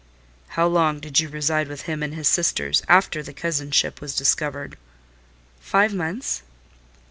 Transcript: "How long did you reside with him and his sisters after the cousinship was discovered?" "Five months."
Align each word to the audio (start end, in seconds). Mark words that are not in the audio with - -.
"How 0.57 0.65
long 0.65 0.99
did 0.99 1.19
you 1.19 1.29
reside 1.29 1.67
with 1.67 1.83
him 1.83 2.01
and 2.01 2.15
his 2.15 2.27
sisters 2.27 2.81
after 2.89 3.21
the 3.21 3.33
cousinship 3.33 4.01
was 4.01 4.15
discovered?" 4.15 4.75
"Five 5.59 5.93
months." 5.93 6.41